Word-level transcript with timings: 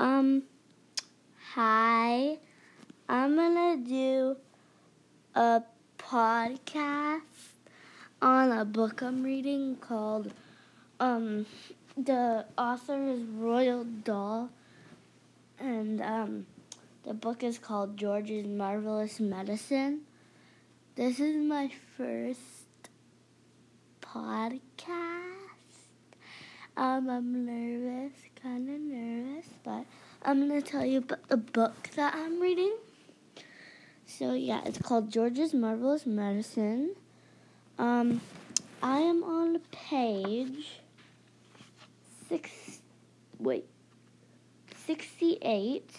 Um, 0.00 0.44
hi. 1.52 2.38
I'm 3.06 3.36
gonna 3.36 3.76
do 3.76 4.34
a 5.34 5.60
podcast 5.98 7.20
on 8.22 8.50
a 8.50 8.64
book 8.64 9.02
I'm 9.02 9.22
reading 9.22 9.76
called, 9.76 10.32
um, 11.00 11.44
the 11.98 12.46
author 12.56 13.10
is 13.10 13.20
Roald 13.20 14.02
Dahl, 14.02 14.48
and, 15.58 16.00
um, 16.00 16.46
the 17.02 17.12
book 17.12 17.42
is 17.42 17.58
called 17.58 17.98
George's 17.98 18.46
Marvelous 18.46 19.20
Medicine. 19.20 20.00
This 20.94 21.20
is 21.20 21.36
my 21.36 21.70
first 21.98 22.88
podcast. 24.00 25.10
Um, 26.74 27.10
I'm 27.10 27.44
nervous, 27.44 28.14
kind 28.42 28.70
of 28.70 28.80
nervous, 28.80 28.99
but 29.64 29.84
I'm 30.22 30.48
going 30.48 30.62
to 30.62 30.68
tell 30.68 30.84
you 30.84 30.98
about 30.98 31.28
the 31.28 31.36
book 31.36 31.90
that 31.96 32.14
I'm 32.14 32.40
reading. 32.40 32.76
So, 34.06 34.34
yeah, 34.34 34.60
it's 34.64 34.78
called 34.78 35.10
George's 35.10 35.54
Marvelous 35.54 36.04
Medicine. 36.06 36.94
Um, 37.78 38.20
I 38.82 38.98
am 38.98 39.22
on 39.22 39.60
page 39.70 40.80
six, 42.28 42.80
wait, 43.38 43.66
68, 44.86 45.90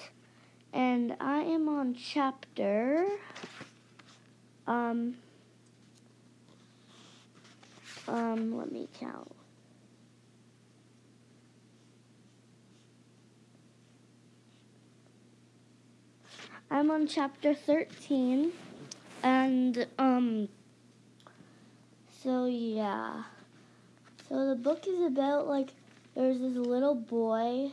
and 0.74 1.16
I 1.20 1.42
am 1.42 1.68
on 1.68 1.94
chapter, 1.94 3.06
um, 4.68 5.16
um, 8.08 8.58
let 8.58 8.72
me 8.72 8.88
count. 9.00 9.32
I'm 16.74 16.90
on 16.90 17.06
chapter 17.06 17.54
13, 17.54 18.54
and, 19.24 19.88
um, 20.00 20.48
so 22.24 22.46
yeah. 22.46 23.24
So 24.30 24.48
the 24.48 24.56
book 24.56 24.88
is 24.88 25.02
about, 25.02 25.48
like, 25.48 25.72
there's 26.16 26.40
this 26.40 26.56
little 26.56 26.96
boy 26.96 27.72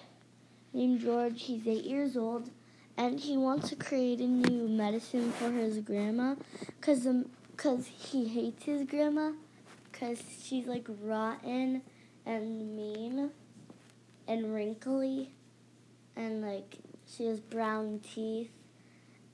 named 0.73 1.01
George. 1.01 1.45
He's 1.45 1.65
eight 1.69 1.85
years 1.85 2.17
old, 2.17 2.51
and 2.97 3.21
he 3.21 3.37
wants 3.37 3.69
to 3.69 3.77
create 3.77 4.19
a 4.19 4.27
new 4.27 4.67
medicine 4.67 5.31
for 5.31 5.53
his 5.53 5.79
grandma, 5.79 6.35
cause 6.81 7.07
um, 7.07 7.31
cause 7.57 7.87
he 7.87 8.27
hates 8.27 8.65
his 8.65 8.83
grandma, 8.83 9.31
cause 9.93 10.21
she's 10.43 10.67
like 10.67 10.89
rotten 11.05 11.83
and 12.27 12.75
mean 12.77 13.31
and 14.27 14.53
wrinkly, 14.53 15.31
and 16.17 16.43
like 16.43 16.79
she 17.07 17.27
has 17.27 17.39
brown 17.39 18.01
teeth, 18.01 18.51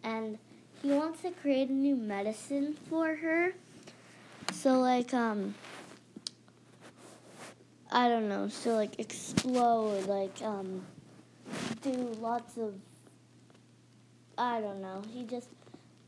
and 0.05 0.39
he 0.83 0.91
wants 0.91 1.23
to 1.23 1.31
create 1.31 1.71
a 1.71 1.73
new 1.73 1.97
medicine 1.97 2.77
for 2.89 3.17
her. 3.17 3.55
So 4.53 4.81
like 4.81 5.13
um 5.15 5.55
I 7.91 8.09
don't 8.09 8.29
know, 8.29 8.49
so 8.49 8.75
like 8.75 9.01
explode, 9.01 10.07
like 10.07 10.43
um 10.43 10.85
do 11.83 11.93
lots 12.21 12.57
of 12.57 12.75
I 14.37 14.61
don't 14.61 14.83
know. 14.83 15.03
He 15.13 15.25
just 15.25 15.49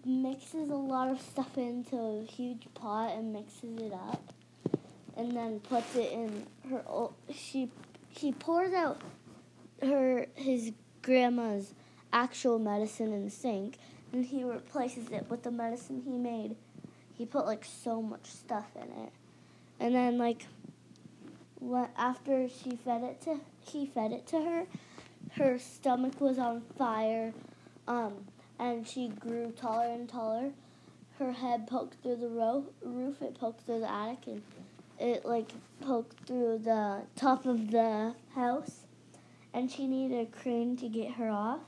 mixes 0.05 0.71
a 0.71 0.75
lot 0.75 1.11
of 1.11 1.21
stuff 1.21 1.59
into 1.59 1.97
a 1.97 2.25
huge 2.25 2.67
pot 2.75 3.13
and 3.13 3.33
mixes 3.33 3.81
it 3.81 3.93
up 3.93 4.33
and 5.17 5.35
then 5.35 5.61
puts 5.61 5.97
it 5.97 6.13
in 6.13 6.47
her 6.71 6.83
old, 6.87 7.15
she 7.35 7.71
he 8.11 8.33
pours 8.33 8.73
out 8.73 9.01
her 9.83 10.27
his 10.35 10.73
grandma's 11.03 11.73
actual 12.13 12.59
medicine 12.59 13.13
in 13.13 13.25
the 13.25 13.31
sink 13.31 13.79
and 14.13 14.25
he 14.25 14.45
replaces 14.45 15.11
it 15.11 15.27
with 15.29 15.43
the 15.43 15.51
medicine 15.51 16.03
he 16.05 16.17
made. 16.17 16.57
He 17.15 17.27
put 17.27 17.47
like 17.47 17.65
so 17.65 18.01
much 18.03 18.27
stuff 18.27 18.67
in 18.75 19.05
it. 19.05 19.13
And 19.81 19.95
then 19.95 20.19
like 20.19 20.47
what 21.59 21.91
after 21.97 22.49
she 22.49 22.77
fed 22.77 23.03
it 23.03 23.21
to 23.23 23.41
he 23.61 23.87
fed 23.87 24.13
it 24.13 24.27
to 24.29 24.41
her, 24.41 24.67
her 25.33 25.59
stomach 25.59 26.21
was 26.21 26.39
on 26.39 26.63
fire 26.79 27.33
um 27.89 28.27
and 28.59 28.87
she 28.87 29.09
grew 29.09 29.51
taller 29.51 29.93
and 29.93 30.09
taller. 30.09 30.51
Her 31.19 31.33
head 31.33 31.67
poked 31.67 32.03
through 32.03 32.17
the 32.17 32.29
ro- 32.29 32.67
roof, 32.83 33.23
it 33.23 33.39
poked 33.39 33.65
through 33.67 33.81
the 33.81 33.91
attic 33.91 34.27
and 34.27 34.43
it 34.99 35.25
like 35.25 35.53
poked 35.81 36.27
through 36.27 36.59
the 36.59 37.03
top 37.17 37.47
of 37.47 37.71
the 37.71 38.15
house 38.35 38.81
and 39.53 39.71
she 39.71 39.87
needed 39.87 40.21
a 40.21 40.27
crane 40.27 40.77
to 40.77 40.89
get 40.89 41.13
her 41.13 41.31
off. 41.31 41.61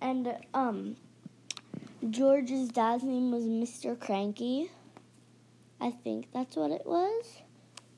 And 0.00 0.34
um 0.54 0.96
George's 2.08 2.68
dad's 2.68 3.04
name 3.04 3.30
was 3.30 3.44
Mr. 3.44 3.94
Kranky. 3.94 4.70
I 5.78 5.90
think 5.90 6.28
that's 6.32 6.56
what 6.56 6.70
it 6.70 6.86
was. 6.86 7.24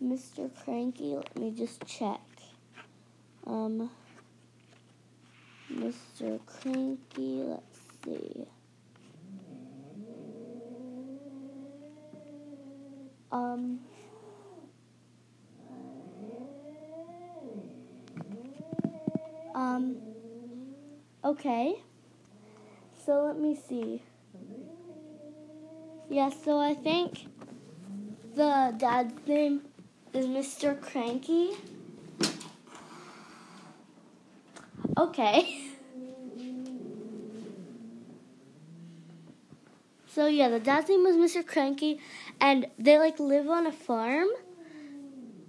Mr. 0.03 0.51
Kranky. 0.51 1.15
Let 1.15 1.39
me 1.39 1.53
just 1.53 1.87
check. 1.87 2.21
Um, 3.47 3.91
Mr. 5.73 6.41
Kranky. 6.41 7.49
Let's 7.49 7.81
see. 8.05 8.47
Um. 13.31 13.79
Um. 19.55 19.97
Okay. 21.25 21.77
So 23.05 23.25
let 23.25 23.39
me 23.39 23.57
see. 23.57 24.03
Yeah, 26.09 26.31
so 26.31 26.59
I 26.61 26.75
think 26.75 27.27
the 28.37 28.75
dad's 28.77 29.27
name 29.27 29.63
is 30.13 30.27
Mr. 30.27 30.75
Kranky. 30.77 31.57
Okay. 34.97 35.59
So 40.15 40.27
yeah, 40.27 40.51
the 40.51 40.61
dad's 40.61 40.91
name 40.91 41.05
was 41.05 41.17
Mr. 41.17 41.43
Kranky 41.43 41.99
and 42.39 42.67
they 42.79 42.99
like 42.99 43.19
live 43.19 43.49
on 43.49 43.67
a 43.67 43.73
farm. 43.73 44.29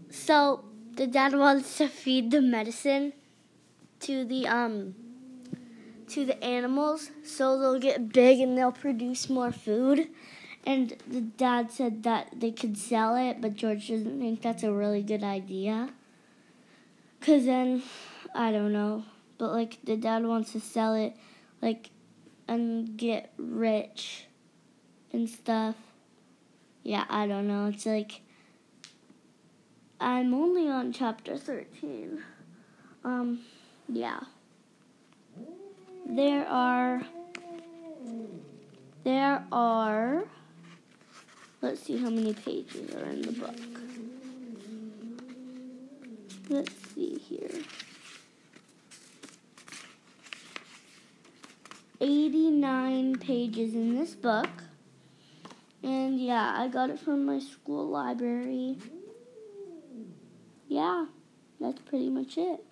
So 0.09 0.63
the 0.95 1.05
dad 1.05 1.33
wants 1.33 1.77
to 1.79 1.89
feed 1.89 2.31
the 2.31 2.41
medicine 2.41 3.11
to 3.99 4.23
the 4.23 4.47
um 4.47 4.95
to 6.13 6.25
the 6.25 6.41
animals 6.43 7.09
so 7.23 7.59
they'll 7.59 7.79
get 7.79 8.13
big 8.13 8.39
and 8.39 8.57
they'll 8.57 8.71
produce 8.71 9.29
more 9.29 9.51
food. 9.51 10.07
And 10.65 10.95
the 11.07 11.21
dad 11.21 11.71
said 11.71 12.03
that 12.03 12.39
they 12.39 12.51
could 12.51 12.77
sell 12.77 13.15
it, 13.15 13.41
but 13.41 13.55
George 13.55 13.87
doesn't 13.87 14.19
think 14.19 14.41
that's 14.41 14.63
a 14.63 14.71
really 14.71 15.01
good 15.01 15.23
idea. 15.23 15.89
Cause 17.19 17.45
then, 17.45 17.83
I 18.33 18.51
don't 18.51 18.71
know, 18.71 19.03
but 19.37 19.51
like 19.51 19.79
the 19.83 19.97
dad 19.97 20.25
wants 20.25 20.51
to 20.53 20.59
sell 20.59 20.93
it, 20.93 21.15
like, 21.61 21.89
and 22.47 22.95
get 22.97 23.33
rich 23.37 24.25
and 25.11 25.29
stuff. 25.29 25.75
Yeah, 26.83 27.05
I 27.09 27.27
don't 27.27 27.47
know. 27.47 27.67
It's 27.67 27.85
like 27.85 28.21
I'm 29.99 30.33
only 30.33 30.69
on 30.69 30.91
chapter 30.91 31.37
13. 31.37 32.21
Um, 33.05 33.39
yeah 33.87 34.19
there 36.05 36.47
are 36.47 37.01
there 39.03 39.43
are 39.51 40.23
let's 41.61 41.81
see 41.81 41.97
how 41.97 42.09
many 42.09 42.33
pages 42.33 42.93
are 42.95 43.05
in 43.05 43.21
the 43.21 43.31
book. 43.31 43.55
Let's 46.49 46.73
see 46.93 47.17
here. 47.17 47.63
89 52.01 53.15
pages 53.19 53.73
in 53.73 53.95
this 53.95 54.13
book. 54.13 54.49
And 55.81 56.19
yeah, 56.19 56.53
I 56.57 56.67
got 56.67 56.89
it 56.89 56.99
from 56.99 57.25
my 57.25 57.39
school 57.39 57.87
library. 57.87 58.77
Yeah, 60.67 61.05
that's 61.61 61.81
pretty 61.81 62.09
much 62.09 62.37
it. 62.37 62.65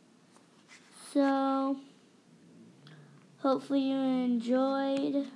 So, 1.14 1.78
hopefully 3.42 3.82
you 3.82 3.98
enjoyed. 3.98 5.28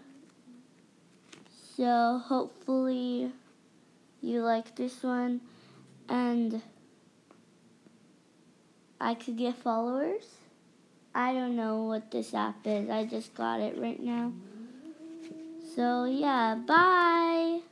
So 1.75 2.21
hopefully 2.23 3.31
you 4.21 4.41
like 4.41 4.75
this 4.75 5.03
one 5.03 5.41
and 6.07 6.61
I 8.99 9.13
could 9.13 9.37
get 9.37 9.55
followers. 9.55 10.23
I 11.13 11.33
don't 11.33 11.55
know 11.55 11.83
what 11.83 12.11
this 12.11 12.33
app 12.33 12.65
is. 12.65 12.89
I 12.89 13.05
just 13.05 13.33
got 13.33 13.59
it 13.59 13.77
right 13.77 14.01
now. 14.01 14.31
So 15.75 16.05
yeah, 16.05 16.55
bye. 16.55 17.65